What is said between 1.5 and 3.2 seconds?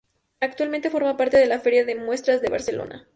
Feria de Muestras de Barcelona.